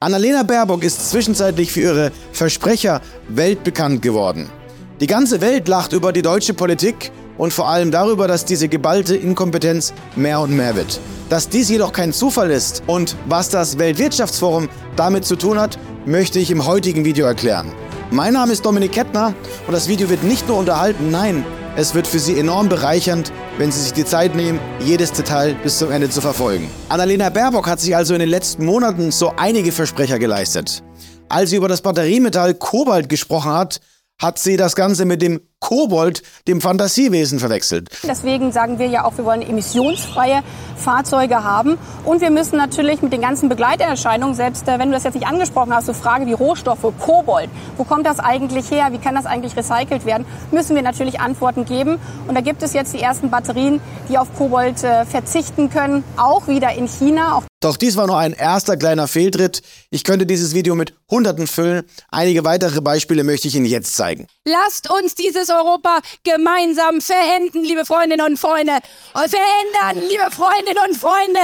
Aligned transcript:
Annalena 0.00 0.44
Baerbock 0.44 0.84
ist 0.84 1.10
zwischenzeitlich 1.10 1.72
für 1.72 1.80
ihre 1.80 2.12
Versprecher 2.30 3.00
weltbekannt 3.30 4.00
geworden. 4.00 4.48
Die 5.00 5.08
ganze 5.08 5.40
Welt 5.40 5.66
lacht 5.66 5.92
über 5.92 6.12
die 6.12 6.22
deutsche 6.22 6.54
Politik 6.54 7.10
und 7.36 7.52
vor 7.52 7.68
allem 7.68 7.90
darüber, 7.90 8.28
dass 8.28 8.44
diese 8.44 8.68
geballte 8.68 9.16
Inkompetenz 9.16 9.92
mehr 10.14 10.38
und 10.38 10.56
mehr 10.56 10.76
wird. 10.76 11.00
Dass 11.30 11.48
dies 11.48 11.68
jedoch 11.68 11.92
kein 11.92 12.12
Zufall 12.12 12.52
ist 12.52 12.84
und 12.86 13.16
was 13.26 13.48
das 13.48 13.76
Weltwirtschaftsforum 13.80 14.68
damit 14.94 15.24
zu 15.24 15.34
tun 15.34 15.58
hat, 15.58 15.80
möchte 16.06 16.38
ich 16.38 16.52
im 16.52 16.64
heutigen 16.64 17.04
Video 17.04 17.26
erklären. 17.26 17.72
Mein 18.12 18.34
Name 18.34 18.52
ist 18.52 18.64
Dominik 18.64 18.92
Kettner 18.92 19.34
und 19.66 19.72
das 19.72 19.88
Video 19.88 20.08
wird 20.08 20.22
nicht 20.22 20.46
nur 20.46 20.58
unterhalten, 20.58 21.10
nein, 21.10 21.44
es 21.78 21.94
wird 21.94 22.08
für 22.08 22.18
Sie 22.18 22.36
enorm 22.36 22.68
bereichernd, 22.68 23.32
wenn 23.56 23.70
Sie 23.70 23.80
sich 23.80 23.92
die 23.92 24.04
Zeit 24.04 24.34
nehmen, 24.34 24.58
jedes 24.80 25.12
Detail 25.12 25.54
bis 25.62 25.78
zum 25.78 25.92
Ende 25.92 26.10
zu 26.10 26.20
verfolgen. 26.20 26.68
Annalena 26.88 27.30
Baerbock 27.30 27.68
hat 27.68 27.78
sich 27.78 27.94
also 27.94 28.14
in 28.14 28.20
den 28.20 28.28
letzten 28.28 28.64
Monaten 28.64 29.12
so 29.12 29.32
einige 29.36 29.70
Versprecher 29.70 30.18
geleistet. 30.18 30.82
Als 31.28 31.50
sie 31.50 31.56
über 31.56 31.68
das 31.68 31.82
Batteriemetall 31.82 32.54
Kobalt 32.54 33.08
gesprochen 33.08 33.52
hat, 33.52 33.80
hat 34.20 34.40
sie 34.40 34.56
das 34.56 34.74
Ganze 34.74 35.04
mit 35.04 35.22
dem 35.22 35.40
Kobold, 35.60 36.22
dem 36.46 36.60
Fantasiewesen, 36.60 37.38
verwechselt. 37.38 37.88
Deswegen 38.04 38.52
sagen 38.52 38.78
wir 38.78 38.86
ja 38.86 39.04
auch, 39.04 39.16
wir 39.18 39.24
wollen 39.24 39.42
emissionsfreie 39.42 40.42
Fahrzeuge 40.76 41.42
haben. 41.44 41.78
Und 42.04 42.20
wir 42.20 42.30
müssen 42.30 42.56
natürlich 42.56 43.02
mit 43.02 43.12
den 43.12 43.20
ganzen 43.20 43.48
Begleiterscheinungen, 43.48 44.34
selbst 44.34 44.68
äh, 44.68 44.78
wenn 44.78 44.88
du 44.88 44.94
das 44.94 45.04
jetzt 45.04 45.14
nicht 45.14 45.26
angesprochen 45.26 45.74
hast, 45.74 45.86
so 45.86 45.92
Frage 45.92 46.26
wie 46.26 46.32
Rohstoffe, 46.32 46.92
Kobold, 47.00 47.50
wo 47.76 47.84
kommt 47.84 48.06
das 48.06 48.20
eigentlich 48.20 48.70
her, 48.70 48.88
wie 48.92 48.98
kann 48.98 49.14
das 49.14 49.26
eigentlich 49.26 49.56
recycelt 49.56 50.06
werden, 50.06 50.26
müssen 50.52 50.76
wir 50.76 50.82
natürlich 50.82 51.20
Antworten 51.20 51.64
geben. 51.64 51.98
Und 52.26 52.34
da 52.34 52.40
gibt 52.40 52.62
es 52.62 52.72
jetzt 52.72 52.94
die 52.94 53.00
ersten 53.00 53.30
Batterien, 53.30 53.80
die 54.08 54.16
auf 54.16 54.28
Kobold 54.36 54.82
äh, 54.84 55.04
verzichten 55.04 55.70
können, 55.70 56.04
auch 56.16 56.46
wieder 56.46 56.72
in 56.72 56.86
China. 56.86 57.36
Auch 57.36 57.42
doch 57.60 57.76
dies 57.76 57.96
war 57.96 58.06
nur 58.06 58.16
ein 58.16 58.34
erster 58.34 58.76
kleiner 58.76 59.08
Fehltritt. 59.08 59.62
Ich 59.90 60.04
könnte 60.04 60.26
dieses 60.26 60.54
Video 60.54 60.76
mit 60.76 60.94
Hunderten 61.10 61.48
füllen. 61.48 61.82
Einige 62.08 62.44
weitere 62.44 62.80
Beispiele 62.80 63.24
möchte 63.24 63.48
ich 63.48 63.56
Ihnen 63.56 63.66
jetzt 63.66 63.96
zeigen. 63.96 64.28
Lasst 64.44 64.88
uns 64.88 65.16
dieses 65.16 65.47
Europa 65.50 66.00
gemeinsam 66.24 67.00
verenden, 67.00 67.64
liebe 67.64 67.84
Freundinnen 67.84 68.26
und 68.26 68.38
Freunde. 68.38 68.78
Und 69.14 69.28
verändern, 69.28 70.08
liebe 70.08 70.30
Freundinnen 70.30 70.82
und 70.88 70.96
Freunde 70.96 71.40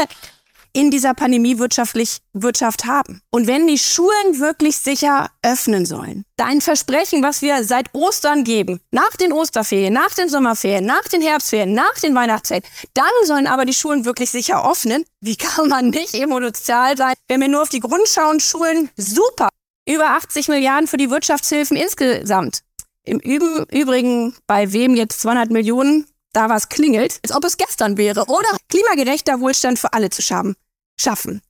in 0.75 0.91
dieser 0.91 1.15
Pandemie 1.15 1.59
wirtschaftlich 1.59 2.19
Wirtschaft 2.33 2.85
haben. 2.85 3.23
Und 3.31 3.47
wenn 3.47 3.67
die 3.67 3.79
Schulen 3.79 4.41
wirklich 4.41 4.77
sicher 4.77 5.31
öffnen 5.43 5.87
sollen, 5.87 6.25
dein 6.37 6.61
Versprechen, 6.61 7.23
was 7.23 7.43
wir 7.43 7.65
seit 7.65 7.95
Ostern 7.95 8.45
geben, 8.45 8.81
nach 8.91 9.17
den 9.17 9.33
Osterferien, 9.33 9.95
nach 9.95 10.13
den 10.15 10.29
Sommerferien, 10.29 10.85
nach 10.85 11.05
den 11.05 11.23
Herbstferien, 11.23 11.73
nach 11.73 11.95
den 12.03 12.15
Weihnachtsferien, 12.15 12.65
dann 12.93 13.07
sollen 13.25 13.47
aber 13.47 13.65
die 13.65 13.73
Schulen 13.73 14.05
wirklich 14.05 14.31
sicher 14.31 14.69
öffnen. 14.69 15.05
Wie 15.21 15.37
kann 15.37 15.69
man 15.69 15.91
nicht 15.91 16.15
emotional 16.15 16.97
sein, 16.97 17.15
wenn 17.29 17.41
wir 17.41 17.49
nur 17.49 17.63
auf 17.63 17.69
die 17.69 17.81
Grundschauen 17.81 18.41
Schulen 18.41 18.91
super 18.97 19.49
über 19.87 20.11
80 20.11 20.49
Milliarden 20.49 20.89
für 20.89 20.97
die 20.97 21.11
Wirtschaftshilfen 21.11 21.77
insgesamt. 21.77 22.63
Im 23.05 23.19
Übrigen, 23.21 24.35
bei 24.47 24.73
wem 24.73 24.95
jetzt 24.95 25.21
200 25.21 25.51
Millionen 25.51 26.07
da 26.33 26.49
was 26.49 26.69
klingelt, 26.69 27.21
als 27.23 27.37
ob 27.37 27.45
es 27.45 27.57
gestern 27.57 27.97
wäre, 27.97 28.25
oder? 28.27 28.49
Klimagerechter 28.69 29.41
Wohlstand 29.41 29.79
für 29.79 29.93
alle 29.93 30.11
zu 30.11 30.23
schaffen. 30.23 31.43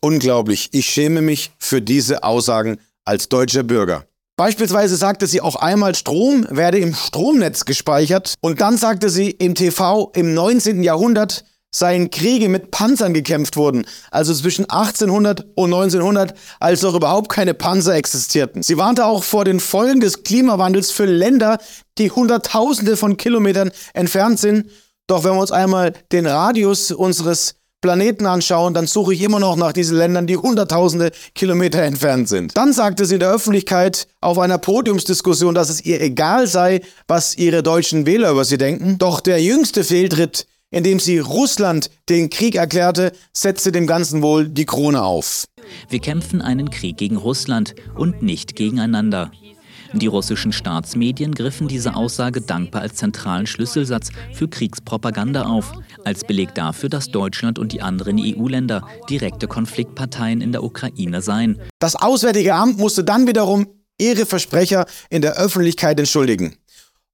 Unglaublich. 0.00 0.68
Ich 0.72 0.86
schäme 0.86 1.22
mich 1.22 1.52
für 1.58 1.80
diese 1.80 2.22
Aussagen 2.22 2.78
als 3.04 3.28
deutscher 3.28 3.62
Bürger. 3.62 4.04
Beispielsweise 4.36 4.96
sagte 4.96 5.26
sie 5.26 5.40
auch 5.40 5.56
einmal, 5.56 5.94
Strom 5.94 6.46
werde 6.50 6.78
im 6.78 6.94
Stromnetz 6.94 7.64
gespeichert 7.64 8.34
und 8.42 8.60
dann 8.60 8.76
sagte 8.76 9.08
sie 9.08 9.30
im 9.30 9.54
TV, 9.54 10.10
im 10.14 10.34
19. 10.34 10.82
Jahrhundert 10.82 11.44
seien 11.76 12.10
Kriege 12.10 12.48
mit 12.48 12.70
Panzern 12.70 13.12
gekämpft 13.12 13.56
worden, 13.56 13.86
also 14.10 14.32
zwischen 14.32 14.64
1800 14.64 15.46
und 15.54 15.74
1900, 15.74 16.32
als 16.58 16.80
noch 16.80 16.94
überhaupt 16.94 17.30
keine 17.30 17.52
Panzer 17.52 17.94
existierten. 17.94 18.62
Sie 18.62 18.78
warnte 18.78 19.04
auch 19.04 19.22
vor 19.22 19.44
den 19.44 19.60
Folgen 19.60 20.00
des 20.00 20.22
Klimawandels 20.22 20.90
für 20.90 21.04
Länder, 21.04 21.58
die 21.98 22.10
Hunderttausende 22.10 22.96
von 22.96 23.18
Kilometern 23.18 23.70
entfernt 23.92 24.38
sind. 24.38 24.70
Doch 25.06 25.22
wenn 25.22 25.34
wir 25.34 25.40
uns 25.40 25.52
einmal 25.52 25.92
den 26.12 26.26
Radius 26.26 26.92
unseres 26.92 27.56
Planeten 27.82 28.24
anschauen, 28.24 28.72
dann 28.72 28.86
suche 28.86 29.12
ich 29.12 29.20
immer 29.20 29.38
noch 29.38 29.56
nach 29.56 29.72
diesen 29.74 29.98
Ländern, 29.98 30.26
die 30.26 30.38
hunderttausende 30.38 31.12
Kilometer 31.34 31.82
entfernt 31.82 32.28
sind. 32.28 32.56
Dann 32.56 32.72
sagte 32.72 33.04
sie 33.04 33.14
in 33.14 33.20
der 33.20 33.30
Öffentlichkeit 33.30 34.08
auf 34.22 34.38
einer 34.38 34.56
Podiumsdiskussion, 34.56 35.54
dass 35.54 35.68
es 35.68 35.84
ihr 35.84 36.00
egal 36.00 36.46
sei, 36.46 36.80
was 37.06 37.36
ihre 37.36 37.62
deutschen 37.62 38.06
Wähler 38.06 38.30
über 38.30 38.46
sie 38.46 38.56
denken. 38.56 38.96
Doch 38.96 39.20
der 39.20 39.42
jüngste 39.42 39.84
Fehltritt, 39.84 40.46
indem 40.76 41.00
sie 41.00 41.18
Russland 41.18 41.90
den 42.10 42.28
Krieg 42.28 42.54
erklärte, 42.54 43.12
setzte 43.32 43.72
dem 43.72 43.86
Ganzen 43.86 44.20
wohl 44.20 44.46
die 44.46 44.66
Krone 44.66 45.02
auf. 45.02 45.46
Wir 45.88 46.00
kämpfen 46.00 46.42
einen 46.42 46.68
Krieg 46.68 46.98
gegen 46.98 47.16
Russland 47.16 47.74
und 47.94 48.22
nicht 48.22 48.56
gegeneinander. 48.56 49.30
Die 49.94 50.06
russischen 50.06 50.52
Staatsmedien 50.52 51.34
griffen 51.34 51.66
diese 51.66 51.96
Aussage 51.96 52.42
dankbar 52.42 52.82
als 52.82 52.96
zentralen 52.96 53.46
Schlüsselsatz 53.46 54.10
für 54.34 54.48
Kriegspropaganda 54.48 55.46
auf, 55.46 55.72
als 56.04 56.24
Beleg 56.24 56.54
dafür, 56.54 56.90
dass 56.90 57.08
Deutschland 57.08 57.58
und 57.58 57.72
die 57.72 57.80
anderen 57.80 58.18
EU-Länder 58.18 58.86
direkte 59.08 59.48
Konfliktparteien 59.48 60.42
in 60.42 60.52
der 60.52 60.62
Ukraine 60.62 61.22
seien. 61.22 61.58
Das 61.78 61.96
Auswärtige 61.96 62.54
Amt 62.54 62.76
musste 62.76 63.02
dann 63.02 63.26
wiederum 63.26 63.66
ihre 63.96 64.26
Versprecher 64.26 64.84
in 65.08 65.22
der 65.22 65.38
Öffentlichkeit 65.38 65.98
entschuldigen. 65.98 66.56